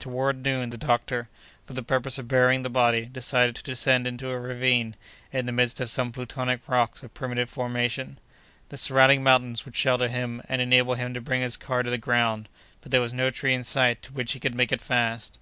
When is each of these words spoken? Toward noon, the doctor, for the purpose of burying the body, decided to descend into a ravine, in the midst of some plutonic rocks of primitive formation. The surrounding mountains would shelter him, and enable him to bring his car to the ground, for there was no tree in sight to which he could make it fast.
Toward 0.00 0.42
noon, 0.44 0.70
the 0.70 0.76
doctor, 0.76 1.28
for 1.64 1.74
the 1.74 1.82
purpose 1.84 2.18
of 2.18 2.26
burying 2.26 2.62
the 2.62 2.68
body, 2.68 3.04
decided 3.04 3.54
to 3.54 3.62
descend 3.62 4.04
into 4.04 4.28
a 4.28 4.36
ravine, 4.36 4.96
in 5.32 5.46
the 5.46 5.52
midst 5.52 5.78
of 5.78 5.88
some 5.88 6.10
plutonic 6.10 6.68
rocks 6.68 7.04
of 7.04 7.14
primitive 7.14 7.48
formation. 7.48 8.18
The 8.70 8.76
surrounding 8.76 9.22
mountains 9.22 9.64
would 9.64 9.76
shelter 9.76 10.08
him, 10.08 10.42
and 10.48 10.60
enable 10.60 10.94
him 10.94 11.14
to 11.14 11.20
bring 11.20 11.42
his 11.42 11.56
car 11.56 11.84
to 11.84 11.90
the 11.90 11.98
ground, 11.98 12.48
for 12.80 12.88
there 12.88 13.00
was 13.00 13.14
no 13.14 13.30
tree 13.30 13.54
in 13.54 13.62
sight 13.62 14.02
to 14.02 14.12
which 14.12 14.32
he 14.32 14.40
could 14.40 14.56
make 14.56 14.72
it 14.72 14.80
fast. 14.80 15.38